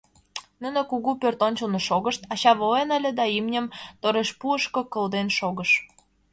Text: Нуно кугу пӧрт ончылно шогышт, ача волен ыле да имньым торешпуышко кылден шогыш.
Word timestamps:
Нуно 0.61 0.79
кугу 0.89 1.11
пӧрт 1.21 1.39
ончылно 1.47 1.79
шогышт, 1.87 2.21
ача 2.33 2.51
волен 2.59 2.89
ыле 2.97 3.11
да 3.19 3.25
имньым 3.37 3.65
торешпуышко 4.01 4.81
кылден 4.91 5.27
шогыш. 5.37 5.71